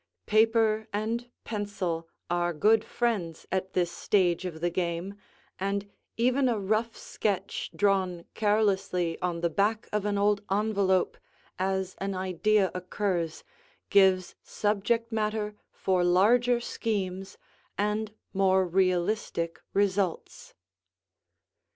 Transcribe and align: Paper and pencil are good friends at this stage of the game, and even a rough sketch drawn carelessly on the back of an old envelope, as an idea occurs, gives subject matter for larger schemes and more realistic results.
Paper 0.25 0.87
and 0.91 1.29
pencil 1.43 2.07
are 2.27 2.53
good 2.53 2.83
friends 2.83 3.45
at 3.51 3.73
this 3.73 3.91
stage 3.91 4.45
of 4.45 4.59
the 4.59 4.71
game, 4.71 5.13
and 5.59 5.91
even 6.17 6.49
a 6.49 6.57
rough 6.59 6.97
sketch 6.97 7.69
drawn 7.75 8.25
carelessly 8.33 9.21
on 9.21 9.41
the 9.41 9.49
back 9.51 9.87
of 9.93 10.03
an 10.05 10.17
old 10.17 10.41
envelope, 10.49 11.19
as 11.59 11.93
an 11.99 12.15
idea 12.15 12.71
occurs, 12.73 13.43
gives 13.91 14.33
subject 14.41 15.11
matter 15.11 15.53
for 15.71 16.03
larger 16.03 16.59
schemes 16.59 17.37
and 17.77 18.11
more 18.33 18.65
realistic 18.65 19.61
results. 19.71 20.55